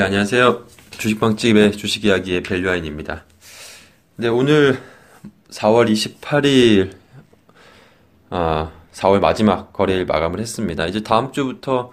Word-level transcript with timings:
네, 0.00 0.04
안녕하세요. 0.06 0.64
주식방집의 0.92 1.72
주식 1.72 2.06
이야기의 2.06 2.42
밸류아인입니다. 2.42 3.24
네, 4.16 4.28
오늘 4.28 4.80
4월 5.50 5.92
28일, 5.92 6.92
아, 8.30 8.70
4월 8.92 9.20
마지막 9.20 9.74
거래일 9.74 10.06
마감을 10.06 10.40
했습니다. 10.40 10.86
이제 10.86 11.02
다음 11.02 11.32
주부터 11.32 11.90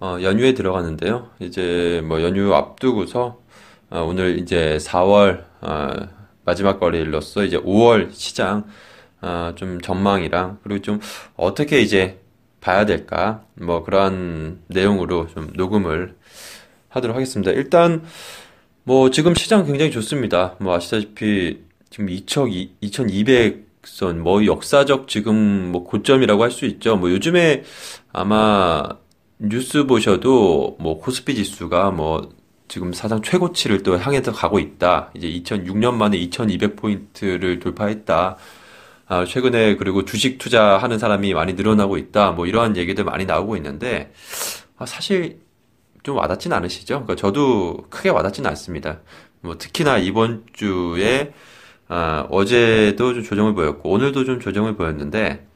어, 0.00 0.16
연휴에 0.22 0.54
들어가는데요. 0.54 1.28
이제 1.40 2.00
뭐 2.06 2.22
연휴 2.22 2.54
앞두고서 2.54 3.38
어, 3.90 4.00
오늘 4.00 4.38
이제 4.38 4.78
4월 4.80 5.44
어, 5.60 6.08
마지막 6.46 6.80
거래일로서 6.80 7.44
이제 7.44 7.58
5월 7.58 8.14
시장 8.14 8.64
어, 9.20 9.52
좀 9.56 9.78
전망이랑 9.82 10.60
그리고 10.62 10.80
좀 10.80 11.00
어떻게 11.36 11.82
이제 11.82 12.18
봐야 12.62 12.86
될까 12.86 13.44
뭐 13.52 13.84
그러한 13.84 14.62
내용으로 14.68 15.26
좀 15.34 15.50
녹음을 15.54 16.16
하도록 16.92 17.16
하겠습니다. 17.16 17.50
일단 17.52 18.02
뭐 18.84 19.10
지금 19.10 19.34
시장 19.34 19.64
굉장히 19.66 19.90
좋습니다. 19.90 20.56
뭐 20.60 20.74
아시다시피 20.74 21.60
지금 21.90 22.06
2200선 22.06 24.16
뭐 24.18 24.44
역사적 24.44 25.08
지금 25.08 25.70
뭐 25.72 25.84
고점이라고 25.84 26.42
할 26.42 26.50
수 26.50 26.66
있죠. 26.66 26.96
뭐 26.96 27.10
요즘에 27.10 27.64
아마 28.12 28.82
뉴스 29.38 29.86
보셔도 29.86 30.76
뭐 30.80 30.98
코스피 30.98 31.34
지수가 31.34 31.90
뭐 31.90 32.30
지금 32.68 32.92
사상 32.92 33.20
최고치를 33.20 33.82
또 33.82 33.98
향해서 33.98 34.32
가고 34.32 34.58
있다. 34.58 35.10
이제 35.14 35.28
2006년 35.28 35.94
만에 35.94 36.18
2200포인트를 36.18 37.60
돌파했다. 37.60 38.36
아, 39.08 39.24
최근에 39.26 39.76
그리고 39.76 40.06
주식 40.06 40.38
투자하는 40.38 40.98
사람이 40.98 41.34
많이 41.34 41.52
늘어나고 41.52 41.98
있다. 41.98 42.30
뭐 42.32 42.46
이러한 42.46 42.76
얘기들 42.78 43.04
많이 43.04 43.26
나오고 43.26 43.56
있는데 43.56 44.12
아, 44.78 44.86
사실 44.86 45.40
좀 46.02 46.16
와닿진 46.16 46.52
않으시죠? 46.52 47.04
그러니까 47.04 47.16
저도 47.16 47.84
크게 47.90 48.08
와닿지는 48.08 48.48
않습니다. 48.50 49.00
뭐 49.40 49.58
특히나 49.58 49.98
이번 49.98 50.44
주에 50.52 51.32
아, 51.88 52.26
어제도 52.30 53.12
좀 53.14 53.22
조정을 53.22 53.54
보였고 53.54 53.90
오늘도 53.90 54.24
좀 54.24 54.40
조정을 54.40 54.76
보였는데 54.76 55.46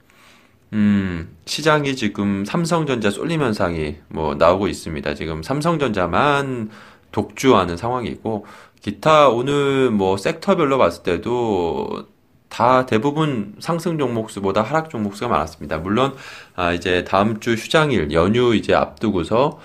음, 0.73 1.37
시장이 1.47 1.97
지금 1.97 2.45
삼성전자 2.45 3.11
쏠림 3.11 3.41
현상이 3.41 3.97
뭐 4.09 4.35
나오고 4.35 4.69
있습니다. 4.69 5.15
지금 5.15 5.43
삼성전자만 5.43 6.71
독주하는 7.13 7.77
상황이고 7.77 8.47
기타 8.81 9.29
오늘 9.29 9.91
뭐 9.91 10.17
섹터별로 10.17 10.79
봤을 10.79 11.03
때도 11.03 12.07
다 12.49 12.87
대부분 12.87 13.55
상승 13.59 13.99
종목수보다 13.99 14.63
하락 14.63 14.91
종목수가 14.91 15.29
많았습니다. 15.29 15.79
물론 15.79 16.15
아 16.55 16.73
이제 16.73 17.05
다음 17.05 17.41
주 17.41 17.53
휴장일 17.53 18.13
연휴 18.13 18.55
이제 18.55 18.75
앞두고서 18.75 19.59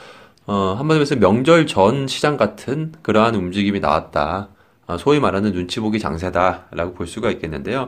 어, 0.51 0.73
한마디로 0.77 1.03
해서 1.03 1.15
명절 1.15 1.65
전 1.65 2.07
시장 2.07 2.35
같은 2.35 2.91
그러한 3.03 3.35
움직임이 3.35 3.79
나왔다. 3.79 4.49
어, 4.85 4.97
소위 4.97 5.21
말하는 5.21 5.53
눈치 5.53 5.79
보기 5.79 5.97
장세다라고 5.97 6.93
볼 6.93 7.07
수가 7.07 7.31
있겠는데요. 7.31 7.87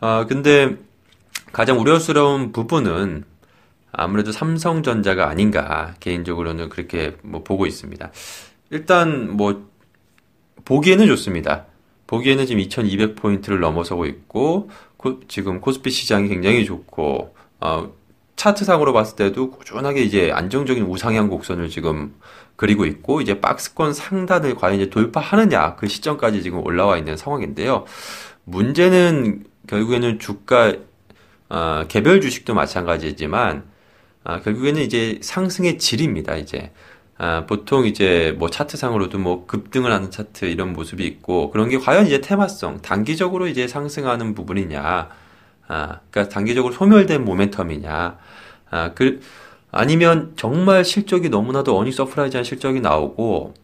어, 0.00 0.24
근데 0.26 0.78
가장 1.52 1.78
우려스러운 1.78 2.50
부분은 2.52 3.24
아무래도 3.92 4.32
삼성전자가 4.32 5.28
아닌가 5.28 5.92
개인적으로는 6.00 6.70
그렇게 6.70 7.14
뭐 7.20 7.42
보고 7.42 7.66
있습니다. 7.66 8.10
일단 8.70 9.30
뭐 9.30 9.68
보기에는 10.64 11.06
좋습니다. 11.08 11.66
보기에는 12.06 12.46
지금 12.46 12.60
2200 12.60 13.16
포인트를 13.16 13.60
넘어서고 13.60 14.06
있고 14.06 14.70
코, 14.96 15.20
지금 15.28 15.60
코스피 15.60 15.90
시장이 15.90 16.30
굉장히 16.30 16.64
좋고 16.64 17.34
어, 17.60 17.92
차트상으로 18.42 18.92
봤을 18.92 19.14
때도 19.14 19.52
꾸준하게 19.52 20.02
이제 20.02 20.32
안정적인 20.32 20.84
우상향 20.84 21.28
곡선을 21.28 21.68
지금 21.68 22.12
그리고 22.56 22.84
있고 22.86 23.20
이제 23.20 23.40
박스권 23.40 23.94
상단을 23.94 24.56
과연 24.56 24.80
이제 24.80 24.90
돌파하느냐 24.90 25.76
그 25.76 25.86
시점까지 25.86 26.42
지금 26.42 26.58
올라와 26.66 26.98
있는 26.98 27.16
상황인데요. 27.16 27.84
문제는 28.44 29.44
결국에는 29.68 30.18
주가 30.18 30.74
어, 31.50 31.84
개별 31.86 32.20
주식도 32.20 32.54
마찬가지지만 32.54 33.62
아, 34.24 34.40
결국에는 34.40 34.82
이제 34.82 35.20
상승의 35.22 35.78
질입니다. 35.78 36.34
이제 36.34 36.72
아, 37.18 37.46
보통 37.46 37.86
이제 37.86 38.34
뭐 38.38 38.50
차트상으로도 38.50 39.18
뭐 39.18 39.46
급등을 39.46 39.92
하는 39.92 40.10
차트 40.10 40.46
이런 40.46 40.72
모습이 40.72 41.06
있고 41.06 41.52
그런 41.52 41.68
게 41.68 41.78
과연 41.78 42.06
이제 42.06 42.20
테마성 42.20 42.82
단기적으로 42.82 43.46
이제 43.46 43.68
상승하는 43.68 44.34
부분이냐 44.34 45.10
아, 45.68 46.00
그러니까 46.10 46.32
단기적으로 46.32 46.72
소멸된 46.74 47.24
모멘텀이냐, 47.24 48.16
아, 48.70 48.94
그, 48.94 49.20
아니면 49.70 50.32
정말 50.36 50.84
실적이 50.84 51.30
너무나도 51.30 51.76
earning 51.78 51.92
surprise한 51.92 52.44
실적이 52.44 52.80
나오고 52.80 53.54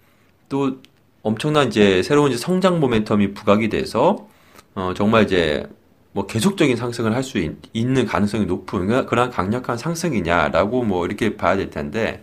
또 0.48 0.78
엄청난 1.22 1.68
이제 1.68 2.02
새로운 2.02 2.30
이제 2.32 2.38
성장 2.38 2.80
모멘텀이 2.80 3.34
부각이 3.34 3.68
돼서 3.68 4.28
어, 4.74 4.94
정말 4.96 5.24
이제 5.24 5.68
뭐 6.12 6.26
계속적인 6.26 6.76
상승을 6.76 7.14
할 7.14 7.22
수 7.22 7.38
있는 7.72 8.06
가능성이 8.06 8.46
높은 8.46 9.06
그런 9.06 9.30
강력한 9.30 9.76
상승이냐라고 9.78 10.84
뭐 10.84 11.06
이렇게 11.06 11.36
봐야 11.36 11.56
될 11.56 11.70
텐데 11.70 12.22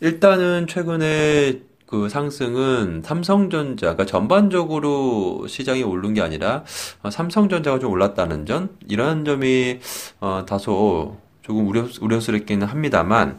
일단은 0.00 0.66
최근에 0.68 1.60
그 1.92 2.08
상승은 2.08 3.02
삼성전자가 3.04 4.06
전반적으로 4.06 5.46
시장이 5.46 5.82
오른 5.82 6.14
게 6.14 6.22
아니라 6.22 6.64
어, 7.02 7.10
삼성전자가 7.10 7.78
좀 7.80 7.90
올랐다는 7.92 8.46
점 8.46 8.70
이런 8.88 9.26
점이 9.26 9.78
어, 10.20 10.46
다소 10.48 11.18
조금 11.42 11.68
우려, 11.68 11.84
우려스럽기는 12.00 12.66
합니다만 12.66 13.38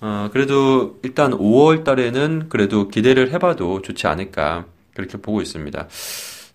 어, 0.00 0.28
그래도 0.32 1.00
일단 1.02 1.32
5월 1.32 1.82
달에는 1.82 2.48
그래도 2.48 2.86
기대를 2.86 3.32
해봐도 3.32 3.82
좋지 3.82 4.06
않을까 4.06 4.66
그렇게 4.94 5.18
보고 5.18 5.42
있습니다. 5.42 5.88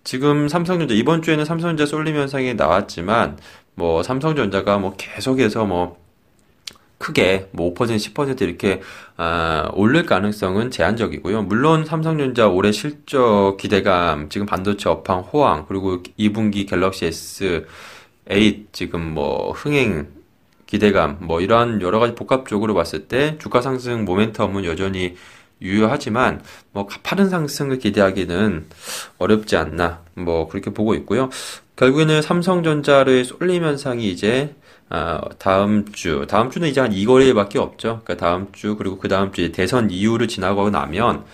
지금 0.06 0.48
삼성전자 0.48 0.94
이번 0.94 1.22
주에는 1.22 1.44
삼성전자 1.44 1.86
쏠림 1.86 2.16
현상이 2.16 2.54
나왔지만 2.54 3.38
뭐 3.76 4.02
삼성전자가 4.02 4.78
뭐 4.78 4.96
계속해서 4.98 5.66
뭐 5.66 5.98
크게 6.98 7.50
뭐 7.52 7.74
5% 7.74 7.96
10% 7.96 8.42
이렇게 8.42 8.82
아, 9.18 9.70
오를 9.74 10.06
가능성은 10.06 10.72
제한적이고요. 10.72 11.44
물론 11.44 11.86
삼성전자 11.86 12.48
올해 12.48 12.72
실적 12.72 13.58
기대감, 13.60 14.30
지금 14.30 14.46
반도체 14.46 14.90
업황 14.90 15.20
호황, 15.20 15.66
그리고 15.68 16.02
2분기 16.20 16.68
갤럭시 16.68 17.10
S8 17.10 18.66
지금 18.72 19.14
뭐 19.14 19.52
흥행 19.52 20.08
기대감, 20.66 21.18
뭐 21.22 21.40
이러한 21.40 21.82
여러 21.82 22.00
가지 22.00 22.14
복합적으로 22.16 22.74
봤을 22.74 23.08
때 23.08 23.38
주가 23.40 23.62
상승 23.62 24.06
모멘텀은 24.06 24.66
여전히 24.66 25.16
유효하지만 25.62 26.42
뭐 26.72 26.86
가파른 26.86 27.30
상승을 27.30 27.80
기대하기는 27.80 28.68
어렵지 29.18 29.56
않나 29.56 30.04
뭐 30.14 30.48
그렇게 30.48 30.72
보고 30.72 30.94
있고요. 30.96 31.30
결국에는 31.76 32.22
삼성전자를 32.22 33.24
쏠림 33.24 33.64
현상이 33.64 34.10
이제 34.10 34.56
아, 34.90 35.22
다음 35.38 35.92
주, 35.92 36.26
다음 36.30 36.50
주는 36.50 36.68
이제 36.68 36.80
한 36.80 36.92
2거래일밖에 36.92 37.58
없죠. 37.58 38.02
그러니까 38.04 38.16
다음 38.16 38.52
주, 38.54 38.78
그리고 38.78 38.98
그 38.98 39.08
다음 39.08 39.32
주 39.34 39.52
대선 39.52 39.90
이후를 39.92 40.28
지나고 40.28 40.70
나면, 40.70 41.26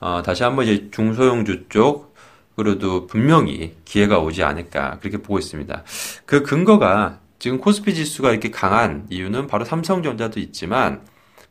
어, 0.00 0.22
다시 0.24 0.42
한번 0.42 0.66
이제 0.66 0.90
중소형주 0.90 1.68
쪽, 1.68 2.14
그래도 2.56 3.06
분명히 3.06 3.76
기회가 3.84 4.18
오지 4.18 4.42
않을까, 4.42 4.98
그렇게 5.00 5.18
보고 5.18 5.38
있습니다. 5.38 5.84
그 6.24 6.42
근거가 6.42 7.20
지금 7.38 7.58
코스피 7.58 7.94
지수가 7.94 8.30
이렇게 8.30 8.50
강한 8.50 9.06
이유는 9.10 9.46
바로 9.46 9.64
삼성전자도 9.64 10.40
있지만, 10.40 11.02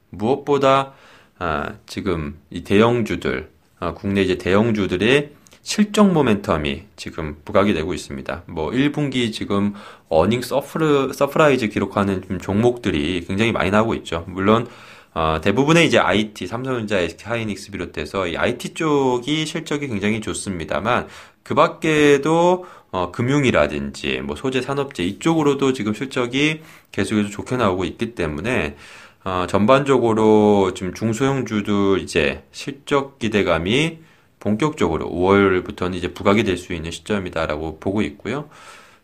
무엇보다, 0.10 0.94
아, 1.38 1.74
지금 1.86 2.40
이 2.50 2.63
대형주들, 2.63 3.50
아, 3.80 3.94
국내 3.94 4.22
이제 4.22 4.38
대형주들의 4.38 5.31
실적 5.62 6.12
모멘텀이 6.12 6.84
지금 6.96 7.38
부각이 7.46 7.74
되고 7.74 7.94
있습니다. 7.94 8.44
뭐 8.48 8.72
1분기 8.72 9.31
지금 9.31 9.74
earning 10.10 10.42
surpr, 10.42 11.13
surprise 11.13 11.69
기록하는 11.69 12.24
좀 12.28 12.40
종목들이 12.40 13.24
굉장히 13.28 13.52
많이 13.52 13.69
나오고 13.69 13.94
있죠. 13.96 14.25
물론 14.28 14.68
어, 15.13 15.40
대부분의 15.42 15.88
이제 15.88 16.00
IT, 16.00 16.48
삼성전자, 16.48 16.98
SK 17.00 17.28
하이닉스 17.28 17.72
비롯해서 17.72 18.28
이 18.28 18.38
IT 18.38 18.74
쪽이 18.74 19.46
실적이 19.46 19.88
굉장히 19.88 20.22
좋습니다만 20.22 21.08
그 21.44 21.54
밖에도 21.54 22.66
어, 22.92 23.12
금융이라든지 23.12 24.22
뭐 24.22 24.36
소재 24.36 24.62
산업재 24.62 25.04
이쪽으로도 25.04 25.74
지금 25.74 25.94
실적이 25.94 26.62
계속해서 26.92 27.30
좋게 27.30 27.58
나오고 27.58 27.86
있기 27.86 28.16
때문에 28.16 28.75
어, 29.24 29.46
전반적으로 29.48 30.74
지금 30.74 30.94
중소형주들 30.94 32.00
이제 32.00 32.44
실적 32.52 33.19
기대감이 33.19 34.00
본격적으로 34.42 35.10
5월부터는 35.10 35.96
이제 35.96 36.14
부각이 36.14 36.44
될 36.44 36.58
수 36.58 36.74
있는 36.74 36.92
시점이다라고 36.92 37.80
보고 37.80 38.02
있고요. 38.02 38.50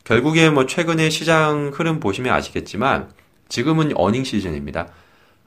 결국에 0.03 0.49
뭐 0.49 0.65
최근에 0.65 1.09
시장 1.09 1.71
흐름 1.73 1.99
보시면 1.99 2.33
아시겠지만 2.33 3.09
지금은 3.47 3.93
어닝 3.95 4.25
시즌입니다. 4.25 4.89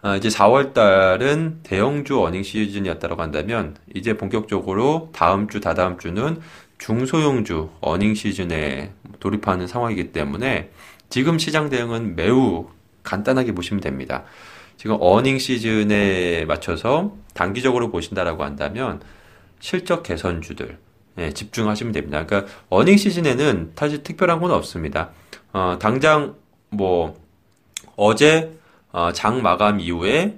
아, 0.02 0.16
이제 0.16 0.28
4월 0.28 0.72
달은 0.72 1.60
대형주 1.62 2.22
어닝 2.22 2.42
시즌이었다고 2.42 3.20
한다면 3.20 3.76
이제 3.94 4.16
본격적으로 4.16 5.10
다음 5.12 5.48
주, 5.48 5.60
다다음 5.60 5.98
주는 5.98 6.40
중소형주 6.78 7.68
어닝 7.80 8.14
시즌에 8.14 8.92
돌입하는 9.18 9.66
상황이기 9.66 10.12
때문에 10.12 10.70
지금 11.10 11.38
시장 11.38 11.68
대응은 11.68 12.16
매우 12.16 12.68
간단하게 13.02 13.52
보시면 13.52 13.82
됩니다. 13.82 14.24
지금 14.76 14.96
earning 15.00 15.38
season에 15.38 16.46
맞춰서 16.46 17.14
단기적으로 17.34 17.90
보신다라고 17.90 18.44
한다면 18.44 19.00
실적 19.60 20.02
개선주들 20.02 20.78
예, 21.18 21.32
집중하시면 21.32 21.92
됩니다. 21.92 22.24
그러니까 22.26 22.50
earning 22.68 22.96
season에는 22.96 23.72
사실 23.76 24.02
특별한 24.02 24.40
건 24.40 24.50
없습니다. 24.50 25.10
어, 25.52 25.76
당장 25.80 26.34
뭐 26.70 27.20
어제 27.96 28.52
어, 28.92 29.12
장 29.12 29.42
마감 29.42 29.80
이후에 29.80 30.36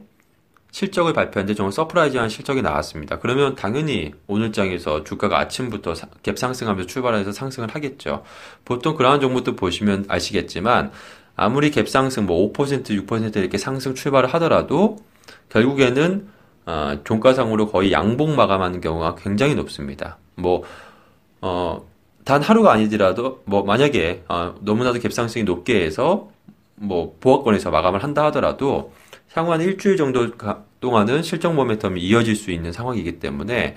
실적을 0.72 1.12
발표했는데 1.12 1.54
좀 1.54 1.70
surprise한 1.70 2.30
실적이 2.30 2.62
나왔습니다. 2.62 3.18
그러면 3.18 3.54
당연히 3.54 4.12
오늘 4.26 4.52
장에서 4.52 5.04
주가가 5.04 5.38
아침부터 5.38 5.92
갭 6.22 6.38
상승하면서 6.38 6.88
출발해서 6.88 7.30
상승을 7.32 7.68
하겠죠. 7.74 8.24
보통 8.64 8.96
그러한 8.96 9.20
종목도 9.20 9.54
보시면 9.54 10.06
아시겠지만 10.08 10.90
아무리 11.36 11.70
갭 11.70 11.88
상승 11.88 12.24
뭐 12.24 12.52
5% 12.52 13.06
6% 13.06 13.36
이렇게 13.36 13.58
상승 13.58 13.94
출발을 13.94 14.32
하더라도 14.34 14.96
결국에는 15.50 16.28
어, 16.66 16.98
종가상으로 17.04 17.68
거의 17.68 17.92
양봉 17.92 18.36
마감하는 18.36 18.80
경우가 18.80 19.16
굉장히 19.16 19.54
높습니다. 19.54 20.18
뭐 20.34 20.62
어, 21.40 21.84
단 22.24 22.40
하루가 22.40 22.72
아니더라도 22.72 23.42
뭐 23.44 23.64
만약에 23.64 24.24
어, 24.28 24.54
너무나도 24.60 25.00
갭 25.00 25.10
상승이 25.10 25.44
높게 25.44 25.84
해서 25.84 26.30
뭐 26.74 27.16
보합권에서 27.20 27.70
마감을 27.70 28.02
한다 28.02 28.24
하더라도 28.26 28.92
향후 29.34 29.52
한 29.52 29.60
일주일 29.60 29.96
정도 29.96 30.30
동안은 30.80 31.22
실적 31.22 31.54
모멘텀이 31.54 31.98
이어질 31.98 32.36
수 32.36 32.50
있는 32.50 32.72
상황이기 32.72 33.18
때문에 33.18 33.76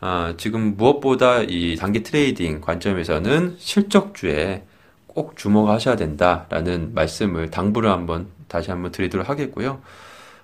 아, 0.00 0.34
지금 0.36 0.76
무엇보다 0.76 1.42
이 1.42 1.76
단기 1.76 2.02
trading 2.02 2.60
관점에서는 2.60 3.56
실적주에 3.58 4.64
꼭 5.06 5.36
주목하셔야 5.36 5.96
된다라는 5.96 6.94
말씀을 6.94 7.50
당부를 7.50 7.90
한번 7.90 8.28
다시 8.46 8.70
한번 8.70 8.92
드리도록 8.92 9.28
하겠고요. 9.28 9.80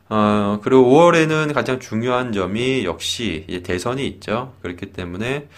어, 0.08 0.60
그리고 0.62 0.84
5월에는 0.84 1.54
가장 1.54 1.80
중요한 1.80 2.32
점이 2.32 2.84
역시 2.84 3.46
대선이 3.64 4.06
있죠. 4.06 4.52
그렇기 4.62 4.92
때문에 4.92 5.48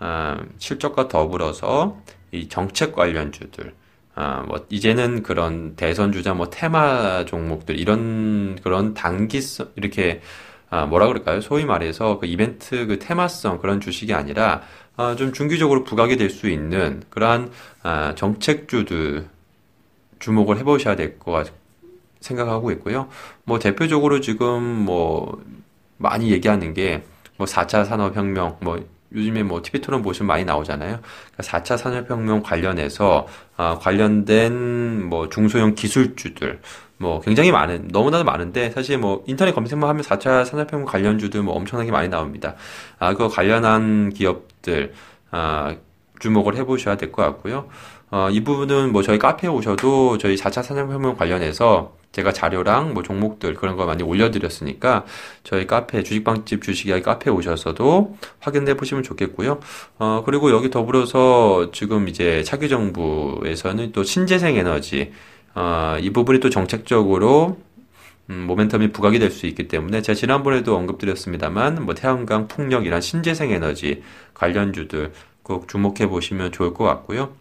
어, 0.00 0.36
실적과 0.58 1.08
더불어서 1.08 2.00
이 2.32 2.48
정책 2.48 2.92
관련주들, 2.94 3.74
아, 4.14 4.42
뭐, 4.48 4.66
이제는 4.70 5.22
그런 5.22 5.76
대선 5.76 6.12
주자, 6.12 6.34
뭐, 6.34 6.50
테마 6.50 7.24
종목들, 7.26 7.78
이런, 7.78 8.58
그런 8.62 8.94
단기성, 8.94 9.68
이렇게, 9.76 10.20
아, 10.70 10.86
뭐라 10.86 11.06
그럴까요? 11.06 11.40
소위 11.40 11.64
말해서 11.64 12.18
그 12.18 12.26
이벤트 12.26 12.86
그 12.86 12.98
테마성 12.98 13.58
그런 13.58 13.80
주식이 13.80 14.12
아니라, 14.14 14.62
아, 14.96 15.14
좀 15.16 15.32
중기적으로 15.32 15.84
부각이 15.84 16.16
될 16.16 16.30
수 16.30 16.48
있는 16.48 17.02
그러한, 17.10 17.50
아, 17.82 18.14
정책주들 18.16 19.28
주목을 20.18 20.58
해보셔야 20.58 20.96
될것 20.96 21.46
같, 21.46 21.52
생각하고 22.22 22.70
있고요. 22.72 23.08
뭐, 23.44 23.58
대표적으로 23.58 24.20
지금 24.20 24.62
뭐, 24.62 25.42
많이 25.98 26.30
얘기하는 26.30 26.72
게, 26.74 27.02
뭐, 27.36 27.46
4차 27.46 27.84
산업혁명, 27.84 28.56
뭐, 28.60 28.80
요즘에 29.14 29.42
뭐 29.42 29.62
TV 29.62 29.80
토론 29.80 30.02
보시면 30.02 30.26
많이 30.26 30.44
나오잖아요. 30.44 31.00
그러니까 31.00 31.42
4차 31.42 31.76
산업혁명 31.76 32.42
관련해서 32.42 33.26
아, 33.56 33.78
관련된 33.78 35.04
뭐 35.04 35.28
중소형 35.28 35.74
기술주들 35.74 36.60
뭐 36.96 37.20
굉장히 37.20 37.50
많은 37.50 37.88
너무나도 37.90 38.24
많은데 38.24 38.70
사실 38.70 38.98
뭐 38.98 39.22
인터넷 39.26 39.52
검색만 39.52 39.88
하면 39.88 40.02
4차 40.02 40.44
산업혁명 40.44 40.86
관련주들 40.86 41.42
뭐 41.42 41.54
엄청나게 41.54 41.90
많이 41.90 42.08
나옵니다. 42.08 42.54
아, 42.98 43.14
그 43.14 43.28
관련한 43.28 44.10
기업들 44.10 44.94
아, 45.30 45.76
주목을 46.22 46.56
해보셔야 46.56 46.96
될 46.96 47.12
것 47.12 47.22
같고요. 47.22 47.66
어, 48.10 48.28
이 48.30 48.44
부분은 48.44 48.92
뭐 48.92 49.02
저희 49.02 49.18
카페에 49.18 49.50
오셔도 49.50 50.18
저희 50.18 50.36
4차 50.36 50.62
산업혁명 50.62 51.16
관련해서 51.16 51.94
제가 52.12 52.30
자료랑 52.32 52.92
뭐 52.92 53.02
종목들 53.02 53.54
그런 53.54 53.76
거 53.76 53.86
많이 53.86 54.02
올려드렸으니까 54.02 55.04
저희 55.44 55.66
카페 55.66 56.02
주식방집 56.02 56.62
주식이야기 56.62 57.02
카페에 57.02 57.32
오셔서도 57.32 58.16
확인해 58.38 58.74
보시면 58.76 59.02
좋겠고요. 59.02 59.60
어 59.98 60.22
그리고 60.26 60.50
여기 60.50 60.68
더불어서 60.70 61.70
지금 61.72 62.08
이제 62.08 62.42
차기 62.44 62.68
정부에서는 62.68 63.92
또 63.92 64.04
신재생 64.04 64.56
에너지 64.56 65.12
어이 65.54 66.10
부분이 66.10 66.40
또 66.40 66.50
정책적으로 66.50 67.58
음, 68.30 68.46
모멘텀이 68.48 68.92
부각이 68.92 69.18
될 69.18 69.30
수 69.30 69.46
있기 69.46 69.66
때문에 69.68 70.02
제가 70.02 70.14
지난번에도 70.14 70.76
언급드렸습니다만 70.76 71.82
뭐 71.84 71.94
태양광, 71.94 72.46
풍력 72.46 72.86
이란 72.86 73.00
신재생 73.00 73.50
에너지 73.50 74.02
관련주들 74.34 75.12
꼭 75.42 75.68
주목해 75.68 76.08
보시면 76.08 76.52
좋을 76.52 76.74
것 76.74 76.84
같고요. 76.84 77.34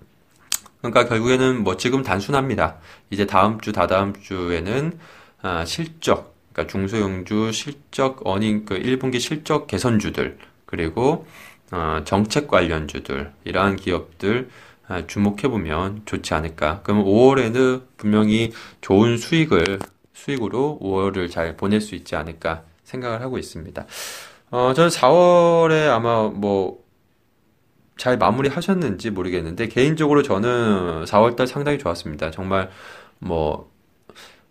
그러니까 0.80 1.08
결국에는 1.08 1.64
뭐 1.64 1.78
지금 1.78 2.04
단순합니다. 2.04 2.78
이제 3.10 3.26
다음 3.26 3.60
주, 3.62 3.72
다다음 3.72 4.14
주에는 4.20 4.98
아, 5.42 5.66
실적, 5.66 6.36
그러니까 6.52 6.72
중소형주 6.72 7.52
실적 7.52 8.26
어닝 8.26 8.66
그 8.66 8.76
1분기 8.80 9.20
실적 9.20 9.68
개선주들 9.68 10.38
그리고 10.66 11.26
어, 11.72 12.02
정책 12.04 12.48
관련주들 12.48 13.32
이러한 13.44 13.76
기업들 13.76 14.50
아, 14.88 15.06
주목해 15.08 15.44
보면 15.44 16.02
좋지 16.06 16.34
않을까. 16.34 16.82
그러면 16.84 17.06
5월에는 17.06 17.84
분명히 17.98 18.52
좋은 18.82 19.18
수익을 19.18 19.80
수익으로 20.14 20.80
5월을 20.82 21.32
잘 21.32 21.56
보낼 21.56 21.80
수 21.80 21.96
있지 21.96 22.16
않을까 22.16 22.64
생각을 22.84 23.22
하고 23.22 23.38
있습니다. 23.38 23.86
어, 24.52 24.74
저는 24.76 24.90
4월에 24.90 25.90
아마 25.90 26.24
뭐 26.28 26.81
잘 28.02 28.18
마무리 28.18 28.50
하셨는지 28.50 29.12
모르겠는데 29.12 29.68
개인적으로 29.68 30.24
저는 30.24 31.06
4월달 31.06 31.46
상당히 31.46 31.78
좋았습니다. 31.78 32.32
정말 32.32 32.72
뭐 33.20 33.70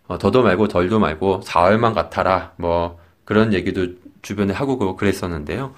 어, 0.07 0.17
더도 0.17 0.41
말고 0.41 0.69
덜도 0.69 0.99
말고 0.99 1.41
4월만 1.41 1.93
같아라 1.93 2.53
뭐 2.55 2.97
그런 3.25 3.51
얘기도 3.53 3.87
주변에 4.21 4.53
하고 4.53 4.95
그랬었는데요. 4.95 5.73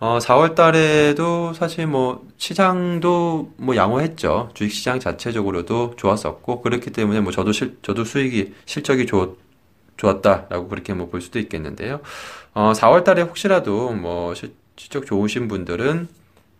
어, 0.00 0.18
4월 0.22 0.54
달에도 0.54 1.52
사실 1.52 1.86
뭐 1.86 2.26
시장도 2.38 3.52
뭐 3.58 3.76
양호했죠. 3.76 4.52
주식 4.54 4.76
시장 4.76 4.98
자체적으로도 4.98 5.96
좋았었고 5.98 6.62
그렇기 6.62 6.92
때문에 6.92 7.20
뭐 7.20 7.30
저도 7.30 7.52
실 7.52 7.76
저도 7.82 8.04
수익이 8.04 8.54
실적이 8.64 9.04
좋 9.04 9.36
좋았다라고 9.98 10.68
그렇게 10.68 10.94
뭐 10.94 11.08
볼 11.10 11.20
수도 11.20 11.38
있겠는데요. 11.38 12.00
어, 12.54 12.72
4월 12.74 13.04
달에 13.04 13.20
혹시라도 13.20 13.92
뭐 13.92 14.34
실, 14.34 14.54
실적 14.78 15.04
좋으신 15.04 15.48
분들은 15.48 16.08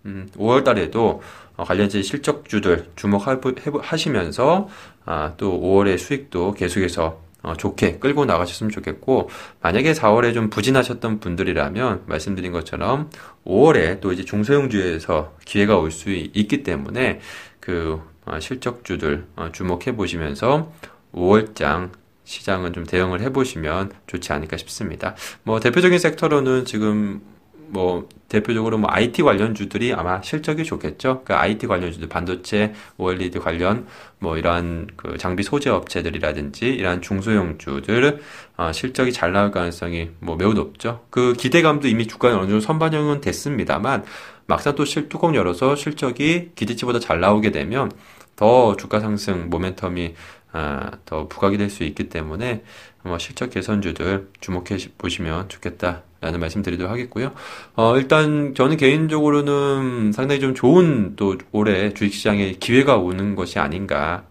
음, 0.06 0.28
5월 0.36 0.64
달에도 0.64 1.22
어, 1.56 1.64
관련된 1.64 2.02
실적주들 2.02 2.90
주목하시면서 2.96 4.68
아, 5.04 5.32
또 5.36 5.60
5월의 5.60 5.98
수익도 5.98 6.52
계속해서 6.54 7.20
어, 7.42 7.54
좋게 7.56 7.98
끌고 7.98 8.24
나가셨으면 8.24 8.70
좋겠고 8.70 9.30
만약에 9.60 9.92
4월에 9.92 10.34
좀 10.34 10.50
부진하셨던 10.50 11.20
분들이라면 11.20 12.02
말씀드린 12.06 12.52
것처럼 12.52 13.10
5월에 13.44 14.00
또 14.00 14.12
이제 14.12 14.24
중소형주에서 14.24 15.34
기회가 15.44 15.76
올 15.78 15.90
수 15.90 16.10
있기 16.10 16.62
때문에 16.62 17.20
그 17.60 18.00
어, 18.24 18.38
실적주들 18.40 19.26
어, 19.36 19.50
주목해 19.52 19.96
보시면서 19.96 20.72
5월장 21.14 21.90
시장은 22.24 22.74
좀 22.74 22.84
대응을 22.84 23.22
해보시면 23.22 23.92
좋지 24.06 24.32
않을까 24.34 24.58
싶습니다. 24.58 25.14
뭐 25.44 25.60
대표적인 25.60 25.98
섹터로는 25.98 26.66
지금 26.66 27.22
뭐 27.70 28.08
대표적으로 28.28 28.78
뭐 28.78 28.90
IT 28.92 29.22
관련주들이 29.22 29.94
아마 29.94 30.20
실적이 30.22 30.64
좋겠죠. 30.64 31.22
그 31.24 31.34
IT 31.34 31.66
관련주들 31.66 32.08
반도체, 32.08 32.74
OLED 32.98 33.38
관련 33.38 33.86
뭐 34.18 34.36
이러한 34.36 34.88
그 34.96 35.16
장비 35.16 35.42
소재 35.42 35.70
업체들이라든지 35.70 36.66
이러한 36.66 37.00
중소형주들 37.00 38.20
어, 38.58 38.72
실적이 38.72 39.12
잘 39.12 39.32
나올 39.32 39.50
가능성이 39.50 40.10
뭐 40.20 40.36
매우 40.36 40.52
높죠. 40.52 41.04
그 41.10 41.32
기대감도 41.32 41.88
이미 41.88 42.06
주가에 42.06 42.32
어느 42.32 42.42
정도 42.48 42.60
선반영은 42.60 43.20
됐습니다만 43.20 44.04
막상 44.46 44.74
또 44.74 44.84
실, 44.84 45.08
뚜껑 45.08 45.34
열어서 45.34 45.76
실적이 45.76 46.50
기대치보다 46.54 47.00
잘 47.00 47.20
나오게 47.20 47.50
되면 47.50 47.90
더 48.36 48.76
주가 48.76 49.00
상승 49.00 49.50
모멘텀이 49.50 50.14
아, 50.52 50.90
더 51.04 51.28
부각이 51.28 51.58
될 51.58 51.68
수 51.70 51.84
있기 51.84 52.08
때문에 52.08 52.62
뭐 53.02 53.18
실적 53.18 53.50
개선주들 53.50 54.30
주목해 54.40 54.78
보시면 54.96 55.48
좋겠다 55.48 56.02
라는 56.20 56.40
말씀 56.40 56.62
드리도록 56.62 56.90
하겠고요. 56.90 57.32
어, 57.76 57.96
일단 57.96 58.54
저는 58.54 58.76
개인적으로는 58.76 60.12
상당히 60.12 60.40
좀 60.40 60.54
좋은 60.54 61.14
또 61.16 61.36
올해 61.52 61.94
주식시장에 61.94 62.52
기회가 62.54 62.96
오는 62.96 63.36
것이 63.36 63.58
아닌가 63.58 64.24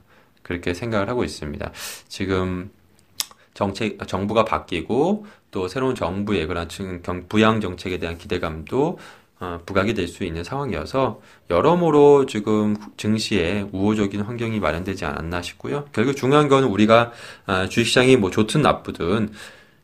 그렇게 0.44 0.74
생각을 0.74 1.10
하고 1.10 1.24
있습니다. 1.24 1.72
지금 2.10 2.70
정책 3.53 3.98
정부가 4.08 4.46
바뀌고 4.46 5.25
또 5.51 5.67
새로운 5.67 5.96
정부의 5.96 6.46
그런 6.46 6.67
부양 7.29 7.62
정책에 7.62 7.98
대한 8.00 8.17
기대감도 8.17 9.00
어, 9.39 9.60
부각이 9.65 9.94
될 9.94 10.08
수 10.08 10.24
있는 10.24 10.44
상황이어서 10.44 11.22
여러모로 11.50 12.25
지금 12.25 12.75
증시에 12.98 13.67
우호적인 13.72 14.22
환경이 14.22 14.60
마련되지 14.60 15.06
않았나 15.06 15.41
싶고요. 15.44 15.86
결국 15.94 16.15
중요한 16.15 16.48
건 16.48 16.63
우리가 16.63 17.12
아, 17.46 17.67
주식시장이 17.67 18.17
뭐 18.17 18.32
좋든 18.32 18.62
나쁘든 18.63 19.32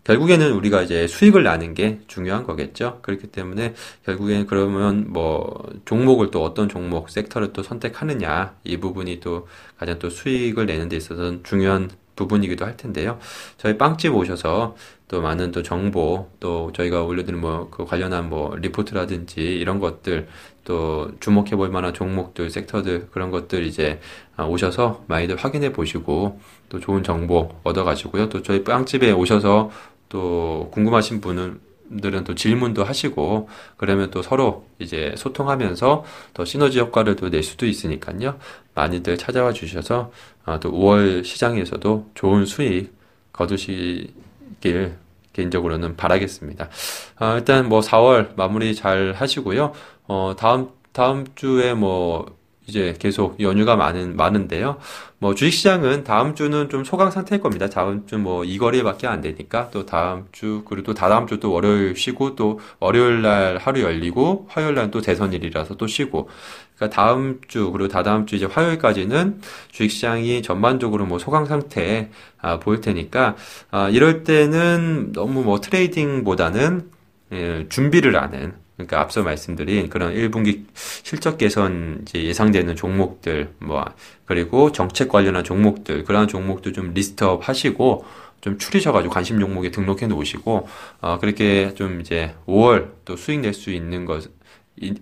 결국에는 0.04 0.52
우리가 0.54 0.82
이제 0.82 1.08
수익을 1.08 1.44
나는 1.44 1.74
게 1.74 2.00
중요한 2.08 2.44
거겠죠. 2.44 3.00
그렇기 3.02 3.28
때문에 3.28 3.74
결국에는 4.06 4.48
그러면 4.48 5.06
뭐 5.10 5.64
종목을 5.86 6.32
또 6.32 6.44
어떤 6.44 6.68
종목, 6.70 7.10
섹터를 7.10 7.54
또 7.54 7.64
선택하느냐 7.64 8.56
이 8.64 8.78
부분이 8.78 9.20
또 9.22 9.48
가장 9.78 10.00
또 10.00 10.10
수익을 10.10 10.66
내는 10.66 10.90
데 10.90 10.98
있어서는 10.98 11.44
중요한 11.44 11.90
부분이기도 12.16 12.66
할 12.66 12.78
텐데요. 12.78 13.18
저희 13.58 13.78
빵집 13.78 14.14
오셔서 14.16 14.76
또 15.08 15.22
많은 15.22 15.52
또 15.52 15.64
정보 15.64 16.30
또 16.40 16.72
저희가 16.74 17.04
올려드린 17.04 17.40
뭐 17.40 17.70
그 17.72 17.86
관련한 17.86 18.30
뭐 18.30 18.56
리포트라든지 18.56 19.42
이런 19.42 19.80
것들 19.80 20.28
또 20.64 21.12
주목해 21.20 21.52
볼 21.56 21.70
만한 21.70 21.94
종목들 21.94 22.50
섹터들 22.50 23.08
그런 23.12 23.32
것들 23.32 23.66
이제 23.66 24.00
아, 24.36 24.46
오셔서 24.46 25.04
많이들 25.08 25.36
확인해 25.36 25.72
보시고 25.74 26.40
또 26.70 26.80
좋은 26.80 27.04
정보 27.04 27.50
얻어 27.64 27.84
가지고요. 27.84 28.30
또 28.30 28.42
저희 28.42 28.64
빵집에 28.64 29.12
오셔서 29.12 29.72
또 30.14 30.70
궁금하신 30.72 31.22
분은 31.22 31.60
들은 32.02 32.24
또 32.24 32.34
질문도 32.36 32.84
하시고 32.84 33.50
그러면 33.78 34.12
또 34.12 34.22
서로 34.22 34.66
이제 34.80 35.14
소통하면서 35.18 36.06
더 36.34 36.46
시너지 36.46 36.80
효과를 36.80 37.16
또 37.16 37.30
낼 37.30 37.42
수도 37.42 37.66
있으니까요. 37.66 38.38
많이들 38.76 39.18
찾아와 39.18 39.52
주셔서 39.54 40.12
아, 40.46 40.60
또 40.60 40.72
5월 40.72 41.26
시장에서도 41.26 42.12
좋은 42.14 42.46
수익 42.46 42.94
거두시길 43.34 44.94
개인적으로는 45.34 45.96
바라겠습니다. 45.98 46.70
아, 47.18 47.36
일단 47.38 47.68
뭐 47.70 47.82
4월 47.82 48.36
마무리 48.36 48.76
잘 48.76 49.14
하시고요. 49.14 49.74
어, 50.08 50.36
다음 50.38 50.70
다음 50.92 51.26
주에 51.36 51.74
뭐 51.74 52.38
이제 52.68 52.96
계속 53.00 53.40
연휴가 53.42 53.76
많은, 53.76 54.16
많은데요. 54.16 54.78
뭐 55.20 55.36
주식시장은 55.36 56.04
다음 56.04 56.36
주는 56.36 56.70
좀 56.70 56.84
소강 56.84 57.12
상태일 57.12 57.42
겁니다. 57.42 57.68
다음 57.70 58.06
주뭐 58.08 58.44
2거래밖에 58.46 59.06
안 59.06 59.22
되니까 59.22 59.70
또 59.72 59.86
다음 59.86 60.28
주, 60.32 60.64
그리고 60.66 60.84
또 60.88 60.94
다다음 60.94 61.28
주 61.28 61.40
또 61.40 61.52
월요일 61.52 61.96
쉬고 61.96 62.36
또 62.36 62.60
월요일 62.80 63.22
날 63.22 63.58
하루 63.58 63.82
열리고 63.82 64.48
화요일 64.50 64.76
날 64.76 64.92
또 64.92 65.02
대선일이라서 65.02 65.76
또 65.78 65.88
쉬고. 65.88 66.30
그러니까 66.76 66.96
다음 66.96 67.40
주, 67.48 67.72
그리고 67.72 67.88
다다음 67.88 68.26
주 68.26 68.36
이제 68.36 68.46
화요일까지는 68.46 69.42
주식시장이 69.72 70.42
전반적으로 70.42 71.06
뭐 71.06 71.20
소강 71.20 71.46
상태, 71.46 72.10
아, 72.40 72.60
보일 72.60 72.82
테니까, 72.82 73.36
아, 73.72 73.90
이럴 73.90 74.24
때는 74.24 75.12
너무 75.14 75.44
뭐 75.44 75.60
trading보다는 75.62 76.90
예, 77.34 77.66
준비를 77.70 78.22
하는 78.22 78.54
그러니까 78.76 79.02
앞서 79.02 79.24
말씀드린 79.24 79.90
그런 79.90 80.14
1분기 80.16 80.66
실적 81.04 81.38
개선 81.38 82.00
이제 82.04 82.24
예상되는 82.24 82.76
종목들 82.76 83.54
뭐 83.60 83.86
그리고 84.26 84.72
정책 84.72 85.10
관련한 85.10 85.44
종목들 85.44 86.04
그런 86.06 86.28
종목들 86.28 86.74
좀 86.74 86.94
list 86.94 87.30
up 87.30 87.48
하시고 87.48 88.06
좀 88.42 88.58
추리셔가지고 88.58 89.14
관심 89.14 89.40
종목에 89.40 89.72
등록해 89.72 90.08
놓으시고 90.08 90.68
어 91.02 91.18
그렇게 91.20 91.74
좀 91.76 92.02
이제 92.02 92.36
5월 92.48 92.92
또 93.06 93.16
수익 93.16 93.40
낼 93.40 93.54
수 93.54 93.72
있는 93.72 94.06
것 94.06 94.30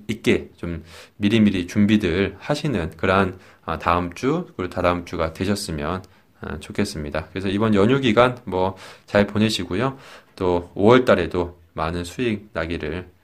있게 0.08 0.50
좀 0.58 0.84
미리미리 1.18 1.66
준비들 1.68 2.36
하시는 2.40 2.92
그러한 2.98 3.40
아, 3.66 3.80
다음 3.80 4.14
주 4.14 4.48
그리고 4.58 4.70
다다음 4.70 5.06
주가 5.06 5.34
되셨으면 5.34 6.04
아, 6.42 6.60
좋겠습니다. 6.60 7.28
그래서 7.30 7.48
이번 7.48 7.74
연휴 7.76 8.00
기간 8.02 8.38
뭐 8.46 8.76
잘 9.06 9.28
보내시고요. 9.28 9.98
또 10.36 10.72
5월 10.76 11.06
달에도 11.06 11.60
많은 11.74 12.04
수익 12.04 12.50
나기를 12.54 13.08
아, 13.08 13.21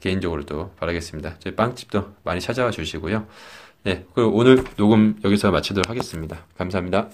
개인적으로도 0.00 0.70
바라겠습니다. 0.78 1.36
저희 1.38 1.54
빵집도 1.54 2.14
많이 2.24 2.40
찾아와 2.40 2.70
주시고요. 2.70 3.26
네, 3.84 4.04
그리고 4.14 4.32
오늘 4.34 4.64
녹음 4.76 5.18
여기서 5.24 5.50
마치도록 5.50 5.88
하겠습니다. 5.88 6.44
감사합니다. 6.56 7.10